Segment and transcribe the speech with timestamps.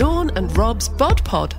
[0.00, 1.54] Dawn and Rob's Bod Pod.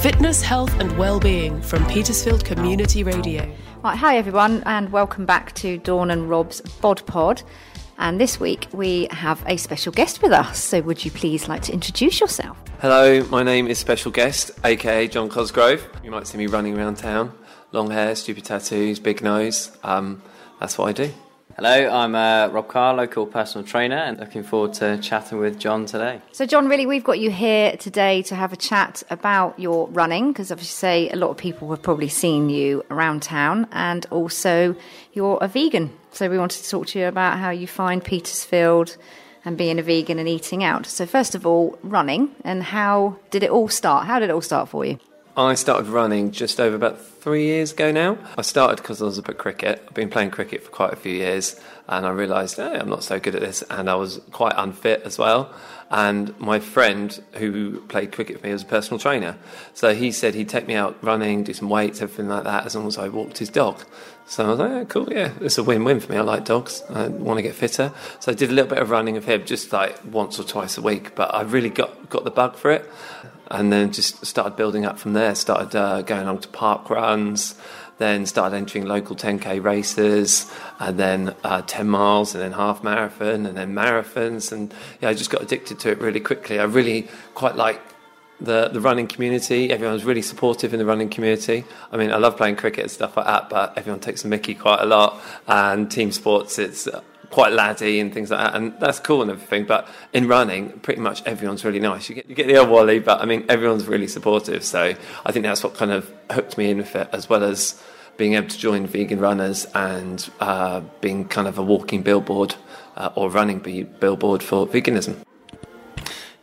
[0.00, 3.48] Fitness, health, and well-being from Petersfield Community Radio.
[3.84, 7.44] Right, hi everyone, and welcome back to Dawn and Rob's Bod Pod.
[7.96, 10.58] And this week we have a special guest with us.
[10.58, 12.58] So, would you please like to introduce yourself?
[12.80, 15.88] Hello, my name is Special Guest, aka Jhon Cosgrove.
[16.02, 17.32] You might see me running around town.
[17.70, 19.70] Long hair, stupid tattoos, big nose.
[19.84, 20.20] Um,
[20.58, 21.12] that's what I do.
[21.56, 25.86] Hello, I'm uh, Rob Carr, local personal trainer, and looking forward to chatting with Jhon
[25.86, 26.20] today.
[26.32, 30.32] So, Jhon, really, we've got you here today to have a chat about your running,
[30.32, 34.74] because obviously, say a lot of people have probably seen you around town, and also
[35.12, 35.96] you're a vegan.
[36.10, 38.96] So, we wanted to talk to you about how you find Petersfield
[39.44, 40.86] and being a vegan and eating out.
[40.86, 44.08] So, first of all, running, and how did it all start?
[44.08, 44.98] How did it all start for you?
[45.36, 48.18] I started running just over about three years ago now.
[48.38, 49.82] I started because I was up at cricket.
[49.84, 53.02] I've been playing cricket for quite a few years, and I realised hey, I'm not
[53.02, 55.52] so good at this, and I was quite unfit as well.
[55.90, 59.36] And my friend who played cricket for me was a personal trainer,
[59.74, 62.76] so he said he'd take me out running, do some weights, everything like that, as
[62.76, 63.82] long as I walked his dog.
[64.26, 66.18] So I was like, oh, cool, yeah, it's a win-win for me.
[66.18, 66.82] I like dogs.
[66.88, 69.44] I want to get fitter, so I did a little bit of running of him,
[69.44, 71.16] just like once or twice a week.
[71.16, 72.88] But I really got got the bug for it
[73.54, 75.34] and then just started building up from there.
[75.34, 77.54] Started uh, going along to park runs,
[77.98, 83.46] then started entering local 10k races, and then uh, 10 miles, and then half marathon,
[83.46, 86.58] and then marathons, and yeah, I just got addicted to it really quickly.
[86.58, 87.80] I really quite like
[88.40, 89.70] the the running community.
[89.70, 91.64] Everyone's really supportive in the running community.
[91.92, 94.56] I mean, I love playing cricket and stuff like that, but everyone takes a Mickey
[94.56, 95.20] quite a lot.
[95.46, 96.88] And team sports, it's
[97.34, 99.64] quite laddie and things like that, and that's cool and everything.
[99.64, 102.08] But in running, pretty much everyone's really nice.
[102.08, 104.62] You get you get the old wally, but I mean everyone's really supportive.
[104.62, 104.94] So
[105.26, 107.82] I think that's what kind of hooked me in with it, as well as
[108.16, 112.54] being able to join vegan runners and uh, being kind of a walking billboard
[112.96, 113.58] uh, or running
[113.98, 115.16] billboard for veganism.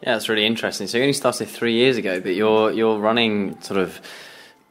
[0.04, 0.88] Yeah, that's really interesting.
[0.88, 4.02] So you only started three years ago, but your your running sort of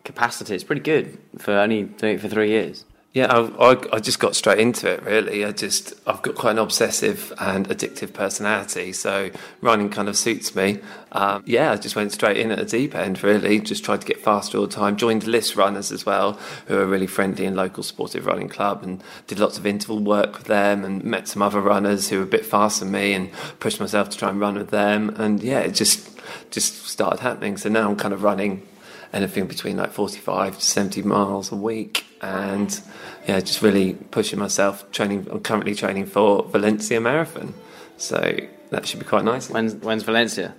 [0.05, 2.84] capacity is pretty good for only doing it for three years.
[3.12, 5.03] Yeah, I, I, I, just got straight into it.
[5.03, 10.16] Really, I just I've got quite an obsessive and addictive personality, so running kind of
[10.16, 10.78] suits me.
[11.10, 13.20] Um, yeah, I just went straight in at the deep end.
[13.25, 14.97] Really, just tried to get faster all the time.
[14.97, 19.03] Joined Liss Runners as well, who are really friendly and local sportive running club, and
[19.26, 22.26] did lots of interval work with them, and met some other runners who were a
[22.26, 25.09] bit faster than me, and pushed myself to try and run with them.
[25.16, 26.09] And yeah, it just
[26.53, 27.56] just started happening.
[27.56, 28.69] So now I'm kind of running
[29.12, 32.81] anything between like 45 to 70 miles a week and
[33.26, 37.54] yeah just really pushing myself training i'm currently training for valencia marathon.
[37.97, 38.36] So
[38.70, 39.50] that should be quite nice.
[39.50, 40.54] When's, when's valencia?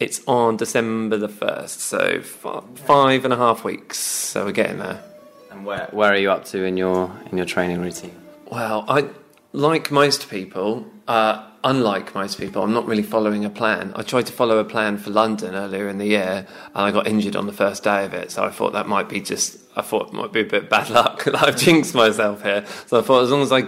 [0.00, 3.98] It's on december the 1st so five and a half weeks.
[3.98, 5.02] So we're getting there.
[5.50, 8.14] And where, where are you up to in your in your training routine?
[8.50, 9.08] Well i
[9.54, 13.92] like most people uh, unlike most people, I'm not really following a plan.
[13.96, 17.06] I tried to follow a plan for London earlier in the year, and I got
[17.06, 18.30] injured on the first day of it.
[18.30, 20.90] So I thought that might be just, I thought it might be a bit bad
[20.90, 22.64] luck I've jinxed myself here.
[22.86, 23.64] So I thought as long as I,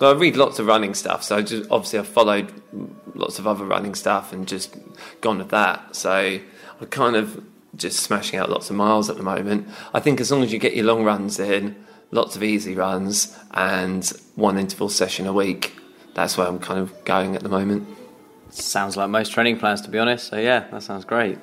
[0.00, 2.52] I read lots of running stuff, so I just obviously I've followed
[3.14, 4.76] lots of other running stuff and just
[5.20, 5.96] gone with that.
[5.96, 6.40] So
[6.80, 7.44] I'm kind of
[7.76, 9.68] just smashing out lots of miles at the moment.
[9.94, 11.76] I think as long as you get your long runs in,
[12.10, 15.76] lots of easy runs, and one interval session a week
[16.16, 17.86] that's where I'm kind of going at the moment.
[18.48, 20.28] Sounds like most training plans, to be honest.
[20.28, 21.38] So yeah, that sounds great.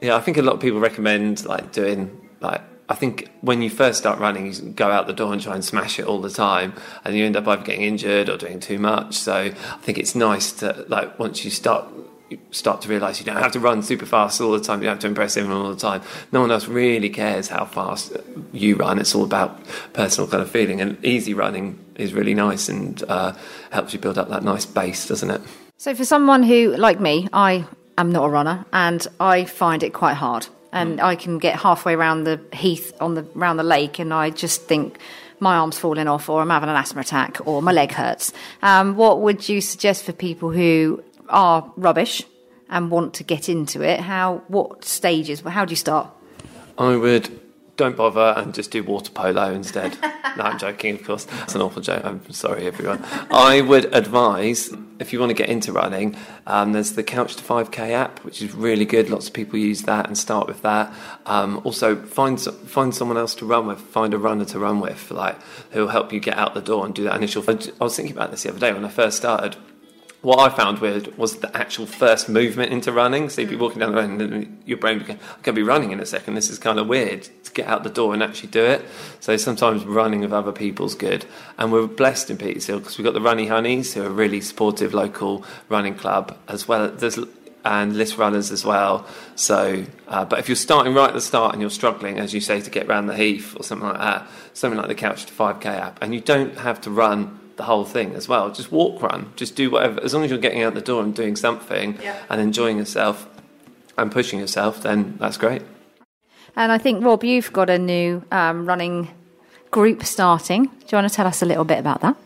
[0.00, 3.68] Yeah, I think a lot of people recommend like doing like I think when you
[3.68, 6.30] first start running, you go out the door and try and smash it all the
[6.30, 6.72] time,
[7.04, 9.14] and you end up either getting injured or doing too much.
[9.16, 9.50] So I
[9.82, 11.84] think it's nice to like once you start
[12.28, 14.80] you start to realise you don't have to run super fast all the time.
[14.80, 16.02] You don't have to impress everyone all the time.
[16.32, 18.16] No one else really cares how fast
[18.52, 18.98] you run.
[18.98, 19.60] It's all about
[19.92, 20.80] personal kind of feeling.
[20.80, 23.32] And easy running is really nice and uh,
[23.70, 25.40] helps you build up that nice base, doesn't it?
[25.78, 27.64] So for someone who, like me, I
[27.98, 30.46] am not a runner and I find it quite hard.
[30.72, 31.02] And mm.
[31.02, 34.62] I can get halfway around the heath on the around the lake, and I just
[34.64, 34.98] think
[35.38, 38.32] my arm's falling off, or I'm having an asthma attack, or my leg hurts.
[38.62, 42.22] Um, what would you suggest for people who are rubbish
[42.68, 45.40] and want to get into it, how what stages?
[45.40, 46.10] How do you start?
[46.78, 47.40] I would
[47.76, 49.96] don't bother and just do water polo instead.
[50.36, 51.24] no, I'm joking, of course.
[51.24, 52.04] That's an awful joke.
[52.04, 53.04] I'm sorry, everyone.
[53.30, 56.16] I would advise if you want to get into running,
[56.46, 59.10] um, there's the Couch to 5K app, which is really good.
[59.10, 60.92] Lots of people use that and start with that.
[61.26, 63.78] Um, also, find find someone else to run with.
[63.78, 65.36] Find a runner to run with, like
[65.72, 67.44] who'll help you get out the door and do that initial.
[67.46, 69.56] I was thinking about this the other day when I first started
[70.26, 73.28] what I found weird was the actual first movement into running.
[73.28, 75.52] So you'd be walking down the road and your brain would go, I'm going to
[75.52, 76.34] be running in a second.
[76.34, 78.84] This is kind of weird to get out the door and actually do it.
[79.20, 81.26] So sometimes running with other people's good.
[81.58, 84.40] And we're blessed in Petersfield because we've got the Runny Honeys, who are a really
[84.40, 86.90] supportive local running club, as well.
[86.90, 87.20] There's
[87.64, 89.06] and Liss runners as well.
[89.36, 92.40] So, uh, but if you're starting right at the start and you're struggling, as you
[92.40, 95.32] say, to get around the Heath or something like that, something like the Couch to
[95.32, 98.50] 5K app, and you don't have to run the whole thing as well.
[98.50, 100.02] Just walk, run, just do whatever.
[100.02, 102.16] As long as you're getting out the door and doing something Yeah.
[102.28, 103.28] and enjoying yourself
[103.96, 105.62] and pushing yourself, then that's great.
[106.54, 109.08] And I think, Rob, you've got a new um, running
[109.70, 110.64] group starting.
[110.64, 112.16] Do you want to tell us a little bit about that?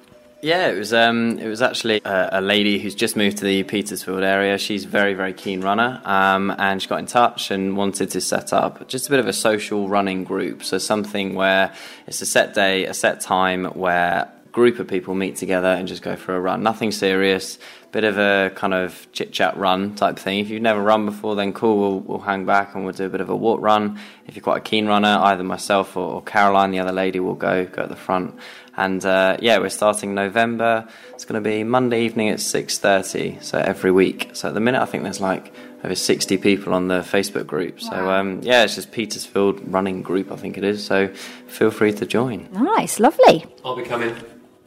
[0.43, 3.63] Yeah, it was um, it was actually a, a lady who's just moved to the
[3.65, 4.57] Petersfield area.
[4.57, 8.23] She's a very very keen runner, um, and she got in touch and wanted to
[8.23, 10.65] set up just a bit of a social running group.
[10.65, 11.75] So something where
[12.07, 15.87] it's a set day, a set time where a group of people meet together and
[15.87, 16.63] just go for a run.
[16.63, 17.59] Nothing serious,
[17.93, 20.39] bit of a kind of chit chat run type thing.
[20.39, 21.79] If you've never run before, then cool.
[21.79, 23.99] We'll, we'll hang back and we'll do a bit of a walk run.
[24.27, 27.35] If you're quite a keen runner, either myself or, or Caroline, the other lady, will
[27.35, 28.35] go go at the front.
[28.77, 30.89] And uh, yeah, we're starting November.
[31.13, 33.39] It's going to be Monday evening at six thirty.
[33.41, 34.31] So every week.
[34.33, 35.53] So at the minute, I think there's like
[35.85, 37.81] over sixty people on the Facebook group.
[37.81, 40.85] So um, yeah, it's just Petersfield running group, I think it is.
[40.85, 41.09] So
[41.49, 42.49] feel free to join.
[42.53, 43.47] Nice, lovely.
[43.65, 44.15] I'll be coming.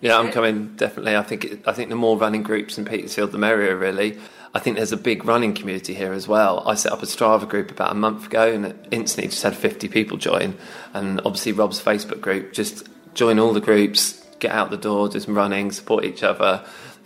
[0.02, 1.16] Yeah, I'm coming definitely.
[1.16, 3.76] I think it, I think the more running groups in Petersfield, the merrier.
[3.78, 4.20] Really,
[4.54, 6.62] I think there's a big running community here as well.
[6.68, 9.56] I set up a Strava group about a month ago, and it instantly just had
[9.56, 10.58] 50 people join.
[10.94, 12.54] And obviously, Rob's Facebook group.
[12.54, 16.64] Just join all the groups, get out the door, do some running, support each other.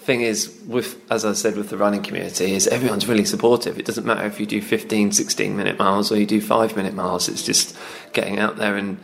[0.08, 3.78] Thing is, with as I said, with the running community, is everyone's really supportive.
[3.78, 6.94] It doesn't matter if you do 15, 16 minute miles or you do five minute
[6.94, 7.28] miles.
[7.28, 7.76] It's just
[8.14, 9.00] getting out there and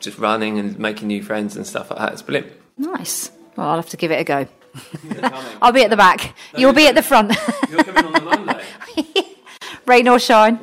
[0.00, 2.12] just running and making new friends and stuff like that.
[2.14, 2.50] It's brilliant.
[2.76, 3.30] Nice.
[3.54, 4.48] Well, I'll have to give it a go.
[5.62, 6.34] I'll be at the back.
[6.56, 7.36] You'll be at the front.
[7.70, 8.64] You're coming on the Monday.
[9.86, 10.58] Rain or shine.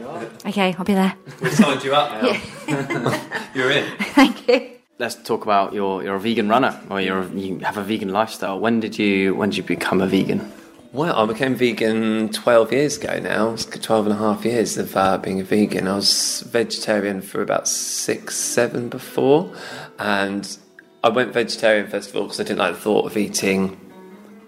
[0.46, 1.16] Okay, I'll be there.
[1.42, 3.48] We've signed you up now.
[3.56, 3.98] You're in.
[3.98, 4.79] Thank you.
[5.00, 8.60] Let's talk about your you're a vegan runner or you're you have a vegan lifestyle.
[8.60, 10.52] When did you when did you become a vegan?
[10.92, 13.52] Well, I became vegan 12 years ago now.
[13.54, 15.88] It's 12 and a half years of uh, being a vegan.
[15.88, 19.54] I was vegetarian for about six, seven before.
[20.00, 20.58] And
[21.02, 23.80] I went vegetarian first of all because I didn't like the thought of eating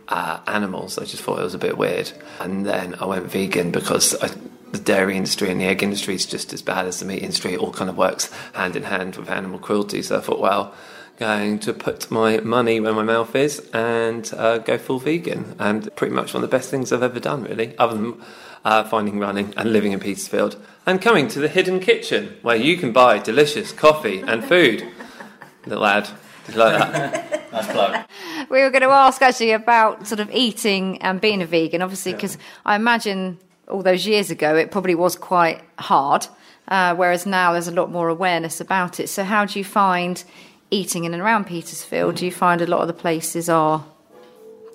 [0.09, 0.97] uh, animals.
[0.97, 2.11] I just thought it was a bit weird.
[2.41, 4.29] And then I went vegan because I,
[4.71, 7.53] the dairy industry and the egg industry is just as bad as the meat industry.
[7.53, 10.01] It all kind of works hand in hand with animal cruelty.
[10.01, 10.73] So I thought, well,
[11.17, 15.55] going to put my money where my mouth is and uh, go full vegan.
[15.59, 18.21] And pretty much one of the best things I've ever done, really, other than
[18.65, 22.77] uh, finding running and living in Petersfield and coming to the Hidden Kitchen where you
[22.77, 24.87] can buy delicious coffee and food.
[25.65, 26.09] Little ad.
[26.45, 27.37] Did you like that?
[27.51, 28.05] Nice plug.
[28.49, 32.13] We were going to ask actually about sort of eating and being a vegan, obviously,
[32.13, 36.27] because I imagine all those years ago it probably was quite hard,
[36.67, 39.07] uh, whereas now there's a lot more awareness about it.
[39.07, 40.23] So, how do you find
[40.69, 42.15] eating in and around Petersfield?
[42.15, 43.85] Do you find a lot of the places are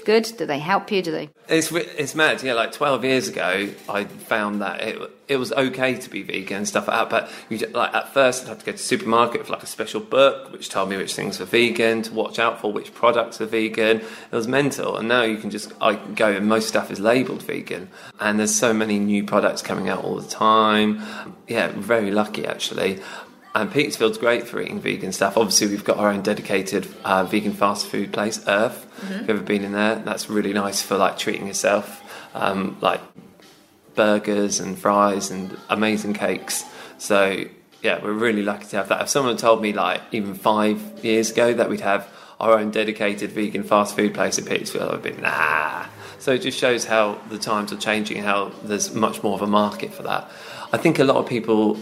[0.06, 0.32] good?
[0.38, 1.02] Do they help you?
[1.02, 1.28] Do they?
[1.48, 2.54] It's it's mad, yeah.
[2.54, 6.68] Like twelve years ago, I found that it it was okay to be vegan and
[6.68, 7.10] stuff like that.
[7.10, 9.66] But you like at first, I had to go to the supermarket for like a
[9.66, 13.40] special book which told me which things were vegan to watch out for, which products
[13.40, 13.98] are vegan.
[13.98, 14.96] It was mental.
[14.96, 17.88] And now you can just I go and most stuff is labelled vegan.
[18.20, 21.02] And there's so many new products coming out all the time.
[21.48, 23.00] Yeah, very lucky actually.
[23.56, 25.38] And Petersfield's great for eating vegan stuff.
[25.38, 28.86] Obviously, we've got our own dedicated uh, vegan fast food place, Earth.
[29.02, 32.02] If you've ever been in there, that's really nice for like treating yourself,
[32.34, 33.00] um, like
[33.94, 36.64] burgers and fries and amazing cakes.
[36.98, 37.46] So
[37.80, 39.00] yeah, we're really lucky to have that.
[39.00, 42.06] If someone had told me like even five years ago that we'd have
[42.38, 45.86] our own dedicated vegan fast food place in Petersfield, I'd be nah.
[46.18, 49.46] So it just shows how the times are changing, how there's much more of a
[49.46, 50.30] market for that.
[50.74, 51.78] I think a lot of people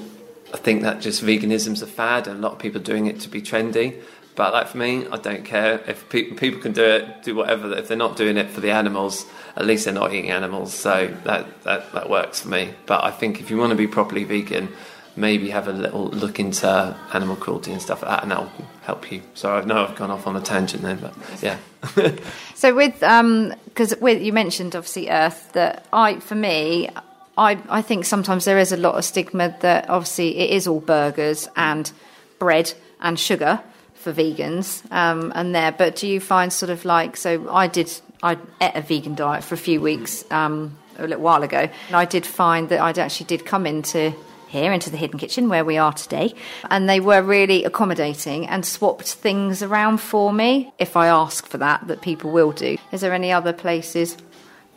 [0.56, 3.42] think that just veganism's a fad, and a lot of people doing it to be
[3.42, 4.00] trendy.
[4.36, 7.72] But like for me, I don't care if pe- people can do it, do whatever.
[7.74, 10.74] If they're not doing it for the animals, at least they're not eating animals.
[10.74, 12.74] So that that, that works for me.
[12.86, 14.68] But I think if you want to be properly vegan,
[15.16, 16.68] maybe have a little look into
[17.12, 19.22] animal cruelty and stuff like that, and that will help you.
[19.34, 21.58] So I know I've gone off on a tangent there, but yeah.
[22.56, 26.88] So with um, because with you mentioned obviously Earth that I for me
[27.36, 30.80] I I think sometimes there is a lot of stigma that obviously it is all
[30.80, 31.90] burgers and
[32.38, 33.60] bread and sugar
[33.94, 35.72] for vegans um, and there.
[35.72, 37.90] But do you find sort of like so I did
[38.22, 41.96] I ate a vegan diet for a few weeks um, a little while ago and
[41.96, 44.14] I did find that I actually did come into
[44.54, 46.32] here into the hidden kitchen where we are today
[46.70, 51.58] and they were really accommodating and swapped things around for me if i ask for
[51.58, 54.16] that that people will do is there any other places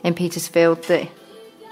[0.03, 1.07] in petersfield that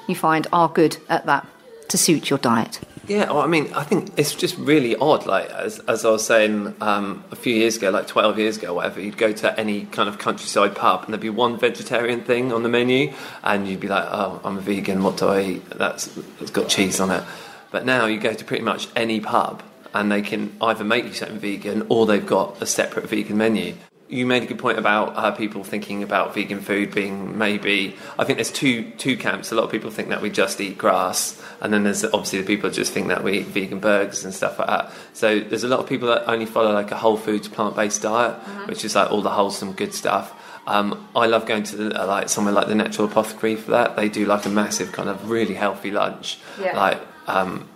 [0.07, 1.47] you find are good at that
[1.89, 5.27] to suit your diet Yeah, well, I mean, I think it's just really odd.
[5.27, 8.73] Like, as, as I was saying um, a few years ago, like 12 years ago,
[8.73, 12.51] whatever, you'd go to any kind of countryside pub and there'd be one vegetarian thing
[12.51, 15.69] on the menu, and you'd be like, oh, I'm a vegan, what do I eat?
[15.69, 17.23] That's, it's got cheese on it.
[17.69, 19.61] But now you go to pretty much any pub
[19.93, 23.75] and they can either make you something vegan or they've got a separate vegan menu
[24.07, 27.95] you made a good point about uh, people thinking about vegan food being maybe.
[28.19, 29.51] I think there's two two camps.
[29.51, 32.47] A lot of people think that we just eat grass, and then there's obviously the
[32.47, 34.91] people that just think that we eat vegan burgers and stuff like that.
[35.13, 38.03] So there's a lot of people that only follow like a whole foods plant based
[38.03, 38.67] diet, mm-hmm.
[38.67, 40.33] which is like all the wholesome good stuff.
[40.67, 43.95] Um, I love going to the, uh, like somewhere like the Natural Apothecary for that.
[43.95, 46.75] They do like a massive kind of really healthy lunch, yeah.
[46.77, 47.67] like um,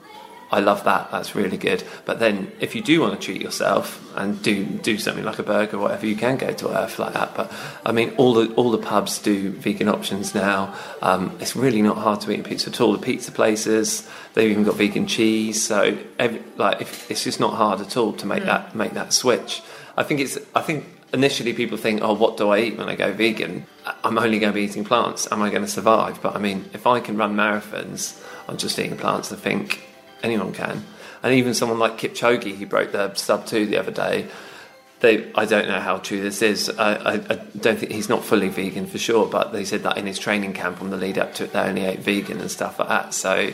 [0.51, 1.11] I love that.
[1.11, 1.83] That's really good.
[2.05, 5.43] But then, if you do want to treat yourself and do do something like a
[5.43, 7.35] burger or whatever, you can go to Earth like that.
[7.35, 7.53] But
[7.85, 10.73] I mean, all the all the pubs do vegan options now.
[11.01, 12.93] Um, it's really not hard to eat a pizza at all.
[12.93, 15.63] The pizza places they've even got vegan cheese.
[15.63, 18.47] So every, like, if, it's just not hard at all to make mm.
[18.47, 19.61] that make that switch.
[19.97, 20.39] I think it's.
[20.55, 23.65] I think initially people think, oh, what do I eat when I go vegan?
[24.03, 25.27] I'm only going to be eating plants.
[25.31, 26.21] Am I going to survive?
[26.21, 29.88] But I mean, if I can run marathons on just eating plants, I think
[30.23, 30.83] anyone can.
[31.21, 34.27] And even someone like Kipchoge, he broke the sub two the other day.
[35.01, 36.69] They, I don't know how true this is.
[36.69, 39.97] I, I, I, don't think he's not fully vegan for sure, but they said that
[39.97, 42.51] in his training camp on the lead up to it, they only ate vegan and
[42.51, 43.13] stuff like that.
[43.13, 43.53] So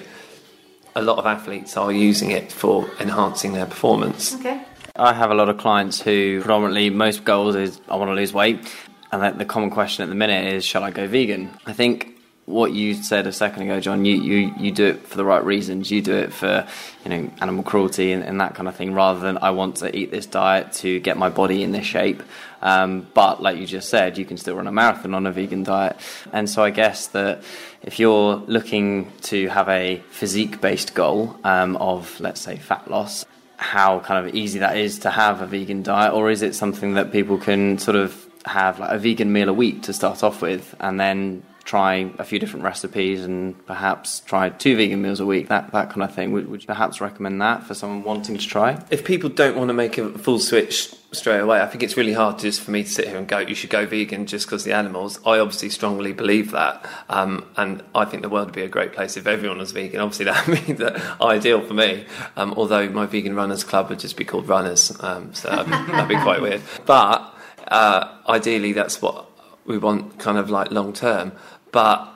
[0.95, 4.33] a lot of athletes are using it for enhancing their performance.
[4.35, 4.63] Okay.
[4.95, 8.33] I have a lot of clients who predominantly most goals is I want to lose
[8.33, 8.73] weight,
[9.11, 11.51] and the common question at the minute is, shall I go vegan?
[11.65, 12.14] I think
[12.45, 15.43] what you said a second ago, Jhon, you, you, you do it for the right
[15.43, 15.89] reasons.
[15.89, 16.67] You do it for
[17.03, 19.95] you know animal cruelty and, and that kind of thing, rather than I want to
[19.95, 22.21] eat this diet to get my body in this shape.
[22.61, 25.63] Um, but like you just said, you can still run a marathon on a vegan
[25.63, 25.97] diet.
[26.31, 27.43] And so I guess that
[27.83, 33.25] if you're looking to have a physique-based goal um, of, let's say, fat loss,
[33.57, 36.95] how kind of easy that is to have a vegan diet, or is it something
[36.95, 40.41] that people can sort of have like a vegan meal a week to start off
[40.41, 45.25] with, and then try a few different recipes and perhaps try two vegan meals a
[45.25, 46.31] week, that, that kind of thing.
[46.31, 48.81] Would, would you perhaps recommend that for someone wanting to try?
[48.91, 52.13] If people don't want to make a full switch straight away, I think it's really
[52.13, 54.63] hard just for me to sit here and go, you should go vegan just because
[54.63, 55.19] the animals.
[55.25, 56.87] I obviously strongly believe that.
[57.09, 59.99] Um, and I think the world would be a great place if everyone was vegan.
[59.99, 62.05] Obviously, that would be the ideal for me.
[62.35, 64.95] Um, although my vegan runners club would just be called runners.
[64.99, 66.61] Um, so that'd be, quite weird.
[66.85, 67.35] But
[67.67, 69.31] uh, ideally, that's what
[69.65, 71.31] we want kind of like long term.
[71.75, 72.09] But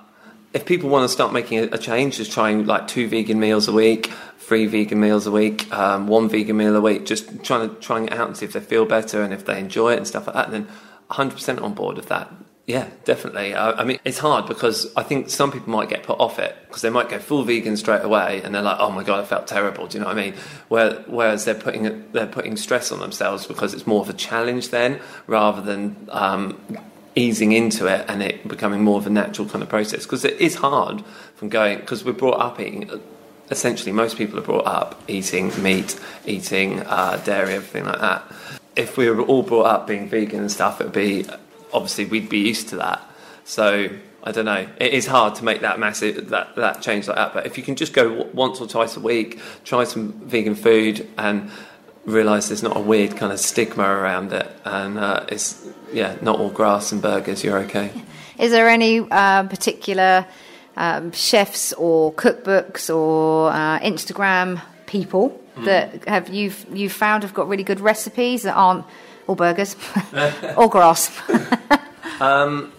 [0.54, 3.74] if people want to start making a, change, just trying like two vegan meals a
[3.74, 7.75] week, three vegan meals a week, um, one vegan meal a week, just trying to
[7.75, 10.08] trying it out and see if they feel better and if they enjoy it and
[10.08, 10.66] stuff like that, then
[11.12, 12.32] 100% on board with that.
[12.68, 13.54] Yeah, definitely.
[13.54, 16.56] I, I, mean, it's hard because I think some people might get put off it
[16.68, 19.25] because they might go full vegan straight away and they're like, "Oh my god, I
[19.25, 20.36] felt terrible." Do you know what I mean?
[20.70, 24.70] Where, whereas they're putting they're putting stress on themselves because it's more of a challenge
[24.70, 26.62] then rather than um,
[27.19, 30.39] easing into it and it becoming more of a natural kind of process because it
[30.39, 31.03] is hard
[31.35, 32.89] from going because we're brought up eating
[33.51, 38.23] essentially most people are brought up eating meat eating uh, dairy everything like that
[38.75, 41.25] if we were all brought up being vegan and stuff it would be
[41.73, 43.01] obviously we'd be used to that
[43.43, 43.89] so
[44.21, 44.67] I don't know.
[44.77, 47.33] It is hard to make that massive that, that change like that.
[47.33, 51.07] But if you can just go once or twice a week, try some vegan food,
[51.17, 51.49] and
[52.10, 56.39] realise there's not a weird kind of stigma around it, and uh, it's yeah, not
[56.39, 57.44] all grass and burgers.
[57.44, 57.92] You're okay.
[58.39, 60.25] Is there any uh, particular
[60.78, 65.66] um, chefs or cookbooks or uh, Instagram people mm.
[65.66, 68.86] that have you you found have got really good recipes that aren't
[69.28, 69.75] all burgers
[70.58, 71.12] or grass?
[72.22, 72.72] um,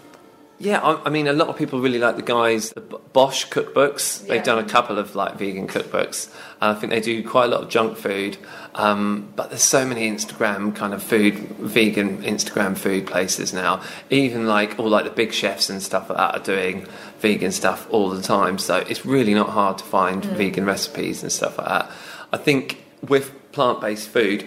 [0.60, 4.26] yeah, I, I, mean, a lot of people really like the guys, the Bosh cookbooks.
[4.26, 6.30] They've done a couple of like vegan cookbooks.
[6.60, 8.36] I think they do quite a lot of junk food.
[8.74, 13.82] Um, but there's so many Instagram kind of food, vegan Instagram food places now.
[14.10, 16.86] Even like all like the big chefs and stuff like that are doing
[17.20, 18.58] vegan stuff all the time.
[18.58, 20.36] So it's really not hard to find mm.
[20.36, 21.90] vegan recipes and stuff like that.
[22.34, 24.46] I think with plant-based food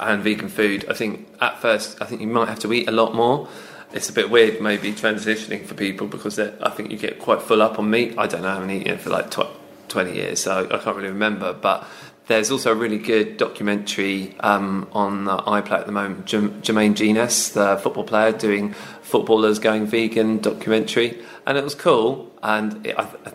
[0.00, 2.92] and vegan food, I think at first I think you might have to eat a
[2.92, 3.48] lot more
[3.92, 7.62] it's a bit weird maybe transitioning for people because I think you get quite full
[7.62, 8.14] up on meat.
[8.18, 9.46] I don't know, I haven't eaten it for like tw-
[9.88, 11.52] 20 years, so I can't really remember.
[11.52, 11.86] But
[12.26, 16.26] there's also a really good documentary um, on the iPlayer at the moment.
[16.26, 18.72] Jermaine Jenas, the football player, doing
[19.02, 22.32] footballers going vegan documentary, and it was cool.
[22.42, 23.32] And it, I, I,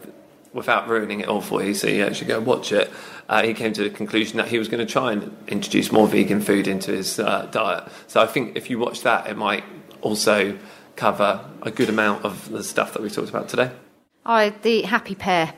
[0.53, 2.89] without ruining it all for you, so you actually go watch it.
[3.29, 6.07] Uh, he came to the conclusion that he was going to try and introduce more
[6.07, 7.83] vegan food into his uh, diet.
[8.07, 9.63] So I think if you watch that, it might
[10.01, 10.57] also
[10.95, 13.71] cover a good amount of the stuff that we talked about today.
[14.25, 15.53] Oh, the happy Pear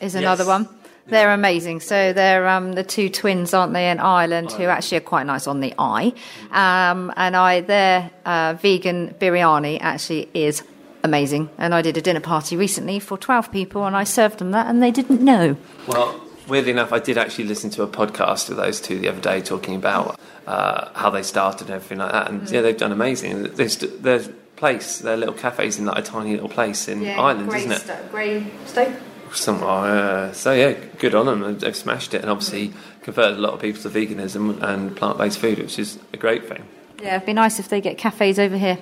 [0.00, 0.48] is another yes.
[0.48, 0.68] one.
[1.06, 1.80] They're amazing.
[1.80, 5.46] So they're um, the two twins, aren't they, in Ireland, who actually are quite nice
[5.46, 6.14] on the eye.
[6.50, 10.62] Um, and I, their uh, vegan biryani actually is
[11.02, 11.50] amazing.
[11.58, 14.66] And I did a dinner party recently for 12 people, and I served them that,
[14.66, 15.56] and they didn't know.
[15.86, 19.20] Well, weirdly enough, I did actually listen to a podcast of those two the other
[19.20, 22.30] day talking about uh, how they started and everything like that.
[22.30, 23.44] And yeah, they've done amazing.
[23.54, 24.20] There's their
[24.56, 28.10] place, their little cafes in like a tiny little place in Ireland, isn't it?
[28.10, 28.92] Grey Stoke.
[29.32, 31.58] Some, uh, so yeah, good on them.
[31.58, 32.72] They've smashed it, and obviously
[33.02, 36.64] converted a lot of people to veganism and plant-based food, which is a great thing.
[37.02, 38.78] Yeah, it'd be nice if they get cafes over here.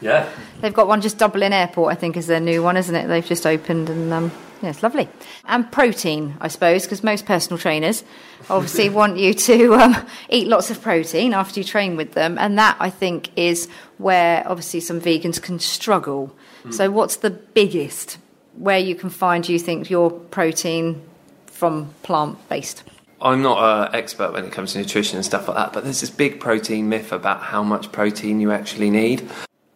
[0.00, 0.28] Yeah.
[0.60, 3.08] They've got one just Dublin Airport, I think, is their new one, isn't it?
[3.08, 5.08] They've just opened, and um, yeah, it's lovely.
[5.44, 8.04] And protein, I suppose, because most personal trainers
[8.50, 12.58] obviously want you to um, eat lots of protein after you train with them, and
[12.58, 16.34] that I think is where obviously some vegans can struggle.
[16.70, 18.18] So, what's the biggest
[18.54, 21.00] where you can find you think your protein
[21.46, 22.82] from plant based?
[23.20, 26.00] I'm not an expert when it comes to nutrition and stuff like that, but there's
[26.00, 29.28] this big protein myth about how much protein you actually need.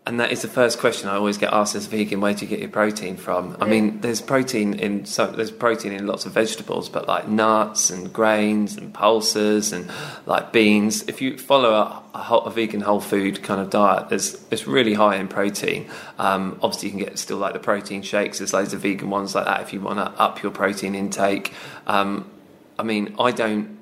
[0.05, 2.45] And that is the first question I always get asked as a vegan: Where do
[2.45, 3.57] you get your protein from?
[3.61, 7.89] I mean, there's protein in so there's protein in lots of vegetables, but like nuts
[7.89, 9.89] and grains and pulses and
[10.27, 11.05] like beans.
[11.07, 14.67] If you follow a, a, whole, a vegan whole food kind of diet, there's it's
[14.67, 15.89] really high in protein.
[16.19, 18.39] Um, obviously, you can get still like the protein shakes.
[18.39, 21.53] There's loads of vegan ones like that if you want to up your protein intake.
[21.87, 22.29] Um,
[22.77, 23.79] I mean, I don't,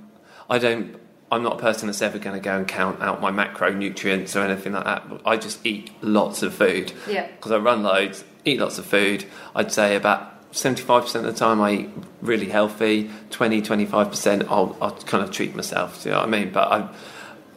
[0.51, 1.01] I don't,
[1.33, 4.45] I'm not a person that's ever going to go and count out my macronutrients or
[4.45, 5.05] anything like that.
[5.25, 6.93] I just eat lots of food.
[7.09, 7.27] Yeah.
[7.29, 9.25] Because I run loads, eat lots of food.
[9.55, 13.11] I'd say about 75% of the time I eat really healthy.
[13.31, 16.03] 20, 25% I'll, I'll kind of treat myself.
[16.03, 16.53] Do you know what I mean?
[16.53, 16.89] But I,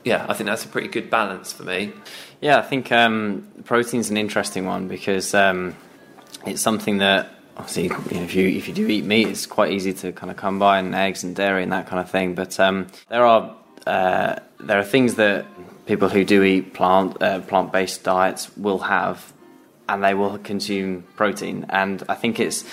[0.04, 1.94] yeah, I think that's a pretty good balance for me.
[2.42, 5.76] Yeah, I think um, protein's an interesting one because um,
[6.46, 9.72] it's something that obviously you know, if you if you do eat meat, it's quite
[9.72, 12.36] easy to kind of come by and eggs and dairy and that kind of thing.
[12.36, 15.46] But um, there are uh, there are things that
[15.86, 19.34] people who do eat plant uh, plant based diets will have,
[19.90, 21.66] and they will consume protein.
[21.70, 22.64] And I think it's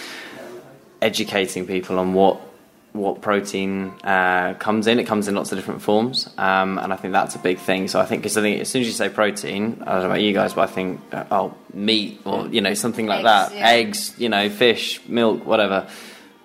[1.02, 2.40] educating people on what
[2.92, 4.98] what protein uh, comes in.
[4.98, 7.88] It comes in lots of different forms, um, and I think that's a big thing.
[7.88, 10.06] So I think because I think as soon as you say protein, I don't know
[10.06, 13.24] about you guys, but I think uh, oh meat or you know something like Eggs,
[13.24, 13.68] that, yeah.
[13.68, 15.88] eggs, you know fish, milk, whatever.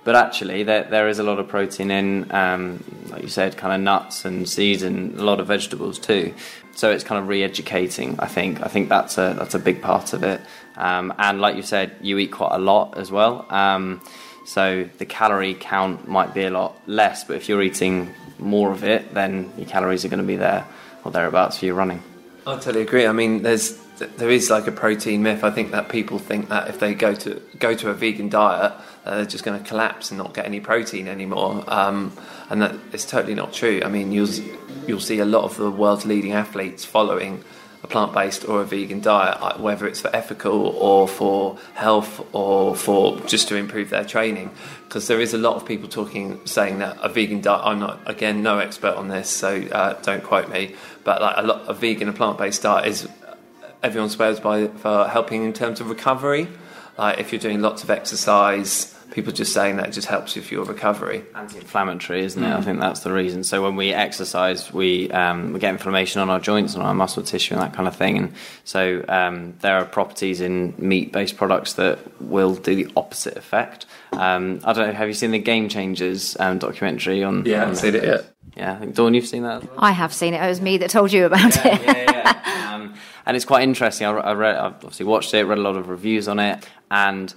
[0.05, 3.73] But actually, there there is a lot of protein in, um, like you said, kind
[3.73, 6.33] of nuts and seeds and a lot of vegetables too.
[6.75, 8.19] So it's kind of re-educating.
[8.19, 10.41] I think I think that's a that's a big part of it.
[10.77, 13.45] Um, and like you said, you eat quite a lot as well.
[13.49, 14.01] Um,
[14.45, 18.83] so the calorie count might be a lot less, but if you're eating more of
[18.83, 20.67] it, then your calories are going to be there
[21.03, 22.03] or thereabouts for your running.
[22.45, 23.07] I totally agree.
[23.07, 25.43] I mean, there's there is like a protein myth.
[25.43, 28.73] I think that people think that if they go to go to a vegan diet,
[29.05, 31.63] uh, they're just going to collapse and not get any protein anymore.
[31.67, 32.11] Um,
[32.49, 33.81] and that is totally not true.
[33.85, 34.29] I mean, you'll
[34.87, 37.43] you'll see a lot of the world's leading athletes following
[37.83, 42.75] a plant-based or a vegan diet, uh, whether it's for ethical or for health or
[42.75, 44.49] for just to improve their training.
[44.85, 47.61] Because there is a lot of people talking, saying that a vegan diet.
[47.63, 50.75] I'm not again no expert on this, so uh, don't quote me.
[51.03, 53.07] But like a lot a vegan, a plant-based diet is
[53.83, 56.47] everyone swears by for helping in terms of recovery.
[56.97, 60.51] Like if you're doing lots of exercise, people just saying that it just helps with
[60.51, 61.23] your recovery.
[61.33, 62.51] Anti-inflammatory, isn't it?
[62.53, 63.43] I think that's the reason.
[63.43, 67.23] So when we exercise, we um, we get inflammation on our joints and our muscle
[67.23, 68.17] tissue and that kind of thing.
[68.17, 73.85] And so um, there are properties in meat-based products that will do the opposite effect.
[74.11, 74.93] Um, I don't know.
[74.93, 77.45] Have you seen the Game Changers um, documentary on?
[77.45, 78.25] Yeah, i haven't seen it yet.
[78.55, 79.63] Yeah, I think Dawn, you've seen that.
[79.63, 79.79] As well?
[79.79, 80.41] I have seen it.
[80.41, 81.81] It was me that told you about it.
[81.81, 82.75] yeah, yeah.
[82.75, 82.93] Um,
[83.25, 84.07] and it's quite interesting.
[84.07, 87.33] I, I read, I've obviously watched it, read a lot of reviews on it, and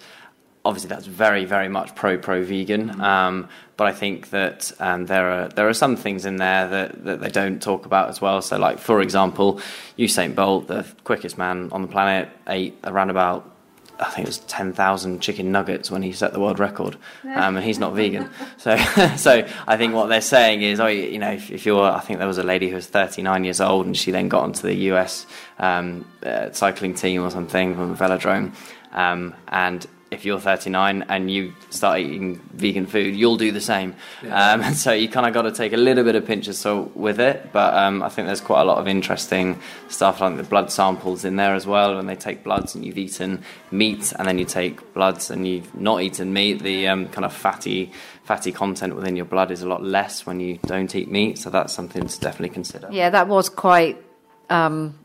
[0.64, 3.00] obviously that's very, very much pro pro vegan.
[3.00, 7.04] Um, but I think that um, there are there are some things in there that,
[7.04, 8.42] that they don't talk about as well.
[8.42, 9.60] So, like for example,
[9.98, 13.54] Usain Bolt, the quickest man on the planet, ate around about.
[14.00, 17.56] I think it was ten thousand chicken nuggets when he set the world record, um,
[17.56, 18.30] and he's not vegan.
[18.58, 18.76] So,
[19.16, 22.18] so I think what they're saying is, oh, you know, if, if you're, I think
[22.18, 24.74] there was a lady who was 39 years old, and she then got onto the
[24.92, 25.26] US
[25.58, 28.52] um, uh, cycling team or something from a Velodrome,
[28.92, 33.94] um, and if you're 39 and you start eating vegan food, you'll do the same.
[34.22, 36.54] Um, and so you kind of got to take a little bit of pinch of
[36.54, 37.50] salt with it.
[37.52, 41.24] But um, I think there's quite a lot of interesting stuff, like the blood samples
[41.24, 41.96] in there as well.
[41.96, 45.74] When they take bloods and you've eaten meat, and then you take bloods and you've
[45.74, 47.92] not eaten meat, the um, kind of fatty
[48.24, 51.38] fatty content within your blood is a lot less when you don't eat meat.
[51.38, 52.88] So that's something to definitely consider.
[52.90, 54.02] Yeah, that was quite
[54.50, 54.98] um,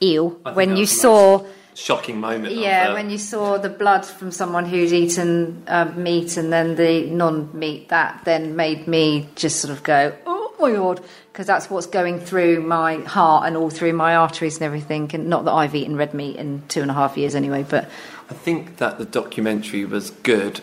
[0.00, 2.54] ill when you was the saw shocking moment.
[2.54, 7.06] Yeah, when you saw the blood from someone who's eaten um, meat and then the
[7.10, 11.00] non-meat, that then made me just sort of go, "Oh my god,"
[11.32, 15.10] because that's what's going through my heart and all through my arteries and everything.
[15.14, 17.84] And not that I've eaten red meat in two and a half years anyway, but
[18.30, 20.60] I think that the documentary was good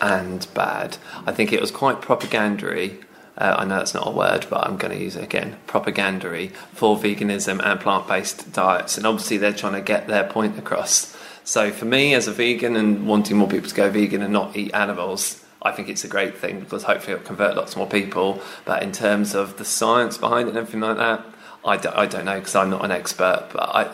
[0.00, 0.98] and bad.
[1.26, 3.00] I think it was quite propagandary.
[3.36, 5.56] Uh, I know that's not a word, but I'm going to use it again.
[5.66, 11.16] Propagandary for veganism and plant-based diets, and obviously they're trying to get their point across.
[11.44, 14.56] So for me, as a vegan and wanting more people to go vegan and not
[14.56, 18.40] eat animals, I think it's a great thing because hopefully it'll convert lots more people.
[18.64, 21.24] But in terms of the science behind it and everything like that,
[21.64, 23.48] I don't, I don't know because I'm not an expert.
[23.52, 23.90] But I,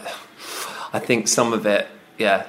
[0.92, 1.86] I think some of it,
[2.18, 2.46] yeah,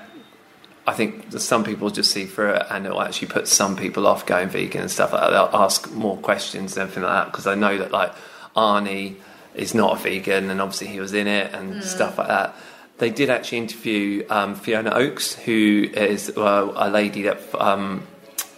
[0.90, 4.26] I think some people just see through it and it'll actually put some people off
[4.26, 5.30] going vegan and stuff like that.
[5.30, 8.12] They'll ask more questions and everything like that because I know that like
[8.56, 9.18] Arnie
[9.54, 12.56] is not a vegan and obviously he was in it and stuff like that.
[12.98, 18.08] They did actually interview um, Fiona Oakes, who is well, a lady that um,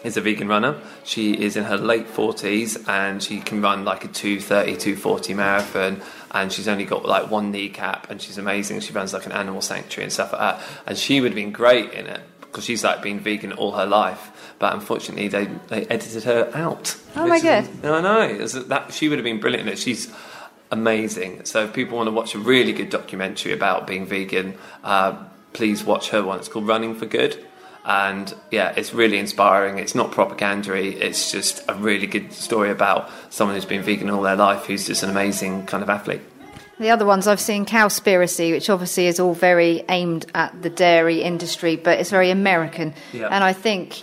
[0.05, 0.79] is a vegan runner.
[1.03, 6.01] She is in her late 40s and she can run like a 230, 240 marathon.
[6.33, 8.79] And she's only got like one kneecap and she's amazing.
[8.79, 10.61] She runs like an animal sanctuary and stuff like that.
[10.87, 13.85] And she would have been great in it because she's like been vegan all her
[13.85, 14.55] life.
[14.57, 16.95] But unfortunately, they, they edited her out.
[17.15, 17.67] Oh my God.
[17.83, 18.45] I know.
[18.45, 19.79] That, she would have been brilliant in it.
[19.79, 20.13] She's
[20.71, 21.43] amazing.
[21.45, 25.21] So if people want to watch a really good documentary about being vegan, uh,
[25.53, 26.39] please watch her one.
[26.39, 27.45] It's called Running for Good.
[27.83, 29.79] And yeah, it's really inspiring.
[29.79, 30.95] It's not propagandary.
[30.95, 34.87] It's just a really good story about someone who's been vegan all their life, who's
[34.87, 36.21] just an amazing kind of athlete.
[36.79, 41.21] The other ones I've seen Cowspiracy, which obviously is all very aimed at the dairy
[41.21, 42.93] industry, but it's very American.
[43.13, 43.27] Yeah.
[43.27, 44.01] And I think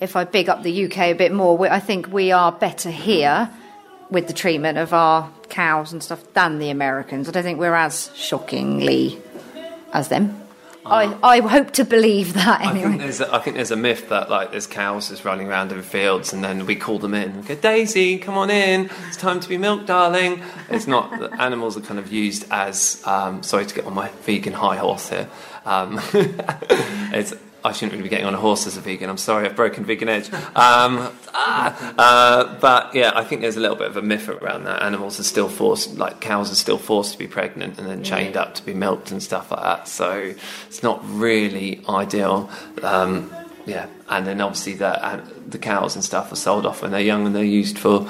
[0.00, 3.48] if I big up the UK a bit more, I think we are better here
[4.10, 7.28] with the treatment of our cows and stuff than the Americans.
[7.28, 9.20] I don't think we're as shockingly
[9.92, 10.43] as them.
[10.86, 14.08] I, I hope to believe that I think there's a, I think there's a myth
[14.10, 17.36] that like there's cows just running around in fields and then we call them in.
[17.36, 18.90] We go, Daisy, come on in.
[19.08, 20.42] It's time to be milked, darling.
[20.68, 21.40] It's not.
[21.40, 23.02] Animals are kind of used as.
[23.06, 25.28] Um, sorry to get on my vegan high horse here.
[25.64, 27.34] Um, it's.
[27.66, 29.08] I shouldn't really be getting on a horse as a vegan.
[29.08, 30.30] I'm sorry, I've broken vegan edge.
[30.54, 34.64] Um, ah, uh, but yeah, I think there's a little bit of a myth around
[34.64, 34.82] that.
[34.82, 38.36] Animals are still forced, like cows are still forced to be pregnant and then chained
[38.36, 39.88] up to be milked and stuff like that.
[39.88, 40.34] So
[40.68, 42.50] it's not really ideal.
[42.82, 43.32] Um,
[43.66, 47.00] yeah, and then obviously the uh, the cows and stuff are sold off when they're
[47.00, 48.06] young and they're used for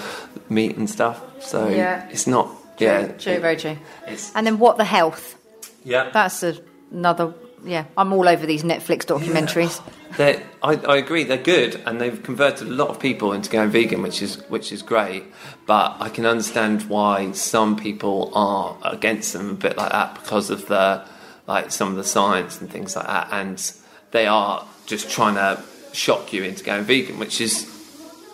[0.49, 1.23] meat and stuff.
[1.40, 2.09] So Yeah.
[2.11, 2.49] it's not.
[2.79, 3.79] Yeah, True, very true.
[4.09, 5.37] It's, And then what the health?
[5.85, 6.57] yeah, That's a,
[6.90, 7.33] another.
[7.64, 9.81] Yeah, I'm all over these Netflix documentaries.
[10.16, 13.70] They're, I, I agree, they're good, and they've converted a lot of people into going
[13.70, 15.24] vegan, which is which is great.
[15.66, 20.50] But I can understand why some people are against them a bit like that because
[20.50, 21.05] of the
[21.46, 23.72] like some of the science and things like that, and
[24.12, 27.74] they are just trying to shock you into going vegan, which is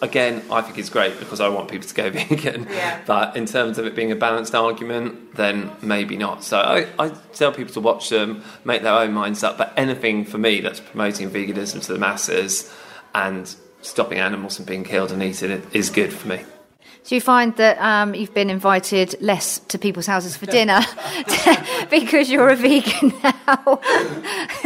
[0.02, 2.66] again I think is great because I want people to go vegan.
[2.70, 3.00] Yeah.
[3.06, 6.44] But in terms of it being a balanced argument, then maybe not.
[6.44, 9.58] So I, I tell people to watch them, make their own minds up.
[9.58, 12.72] But anything for me that's promoting veganism to the masses
[13.14, 16.44] and stopping animals from being killed and eaten is good for me.
[17.04, 20.80] Do you find that um, you've been invited less to people's houses for dinner
[21.90, 23.80] because you're a vegan now?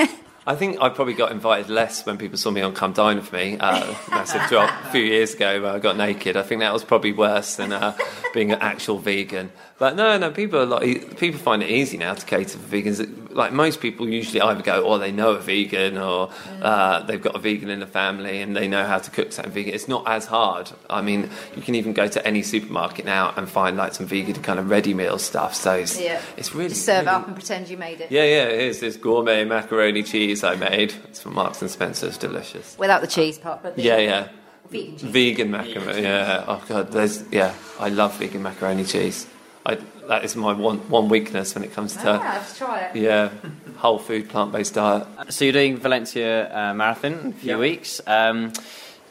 [0.47, 3.33] I think I probably got invited less when people saw me on Come Dine With
[3.33, 3.57] Me.
[3.59, 6.37] Uh, massive drop a few years ago where I got naked.
[6.37, 7.97] I think that was probably worse than uh,
[8.35, 9.51] being an actual vegan.
[9.77, 13.35] But no, no, people are like, people find it easy now to cater for vegans.
[13.35, 16.31] Like most people usually either go, or they know a vegan, or
[16.63, 19.53] uh, they've got a vegan in the family and they know how to cook something
[19.53, 19.75] vegan.
[19.75, 20.71] It's not as hard.
[20.89, 24.41] I mean, you can even go to any supermarket now and find like some vegan
[24.43, 25.57] kind of ready meal stuff.
[25.57, 26.23] So it's, yeah.
[26.37, 28.13] it's really Just serve it really- up and pretend you made it.
[28.13, 30.95] yeah, yeah, here's this gourmet macaroni cheese I made.
[31.09, 32.79] It's from Marks and Spencer's, delicious.
[32.79, 34.29] Without the cheese part, but the Yeah, yeah.
[34.71, 34.97] vegan.
[34.99, 36.03] Vegan macaroni.
[36.03, 36.45] Yeah.
[36.47, 37.53] Oh god, there's yeah.
[37.81, 39.27] I love vegan macaroni cheese.
[39.67, 39.77] I
[40.09, 42.97] that is my one one weakness when it comes to Ah, let's try it.
[42.97, 43.31] yeah,
[43.79, 45.07] whole food plant based diet.
[45.31, 47.59] So you're doing Valencia uh, marathon in a few Yeah.
[47.59, 48.01] weeks.
[48.07, 48.53] Um,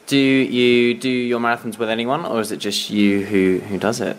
[0.06, 4.00] do you do your marathons with anyone, or is it just you who, who does
[4.00, 4.16] it?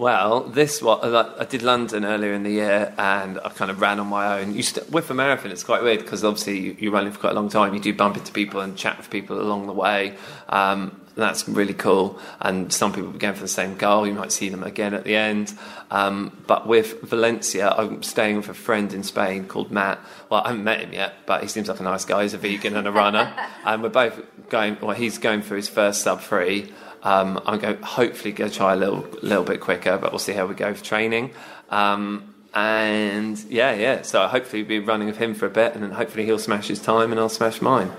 [0.00, 4.00] Well, this what I did London earlier in the year, and I kind of ran
[4.00, 4.54] on my own.
[4.54, 7.32] You st- with a marathon, it's quite weird because obviously you, you're running for quite
[7.32, 7.74] a long time.
[7.74, 10.16] You do bump into people and chat with people along the way.
[10.48, 12.18] Um, that's really cool.
[12.40, 14.06] And some people are going for the same goal.
[14.06, 15.52] You might see them again at the end.
[15.90, 20.00] Um, but with Valencia, I'm staying with a friend in Spain called Matt.
[20.30, 22.22] Well, I haven't met him yet, but he seems like a nice guy.
[22.22, 23.34] He's a vegan and a runner,
[23.66, 24.78] and we're both going.
[24.80, 26.72] Well, he's going for his first sub three.
[27.02, 30.32] Um, I'm going hopefully going to try a little little bit quicker, but we'll see
[30.32, 31.32] how we go for training.
[31.70, 34.02] Um, and yeah, yeah.
[34.02, 36.68] So hopefully we'll be running with him for a bit, and then hopefully he'll smash
[36.68, 37.90] his time, and I'll smash mine.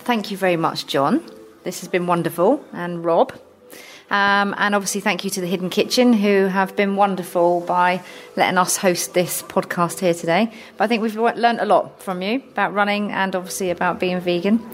[0.00, 1.22] Thank you very much, Jhon.
[1.64, 3.32] This has been wonderful, and Rob.
[4.08, 8.02] Um, and obviously, thank you to the Hidden Kitchen, who have been wonderful by
[8.36, 10.52] letting us host this podcast here today.
[10.76, 14.20] But I think we've learned a lot from you about running and obviously about being
[14.20, 14.64] vegan.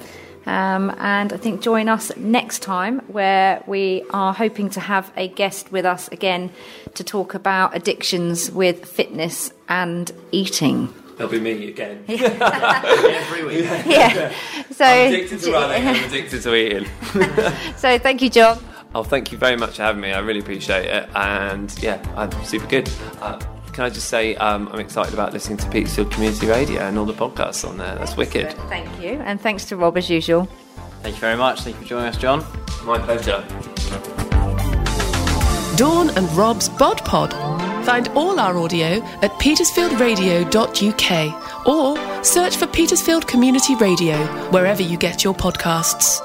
[0.47, 5.29] Um, and I think join us next time where we are hoping to have a
[5.29, 6.51] guest with us again
[6.95, 10.93] to talk about addictions with fitness and eating.
[11.17, 12.05] That'll be me again.
[12.09, 13.65] Every week.
[13.87, 14.35] Yeah.
[14.73, 16.87] So, I'm addicted to running, I'm addicted to eating.
[17.77, 18.61] so thank you, Jhon.
[18.95, 20.13] Oh, thank you very much for having me.
[20.13, 21.09] I really appreciate it.
[21.15, 22.91] And yeah, I'm super good.
[23.21, 23.39] Uh,
[23.73, 27.07] can I just say um, I'm excited about listening to Petersfield Community Radio and all
[27.07, 27.95] the podcasts on there.
[27.95, 28.53] That's wicked.
[28.69, 29.21] Thank you.
[29.25, 30.49] And thanks to Rob as usual.
[31.03, 31.63] Thank you very much.
[31.63, 32.45] Thank you for joining us, Jhon.
[32.85, 33.45] My pleasure.
[35.77, 37.33] Dawn and Rob's Bod Pod.
[37.87, 44.17] Find all our audio at petersfieldradio.uk or search for Petersfield Community Radio
[44.51, 46.21] wherever you get your podcasts.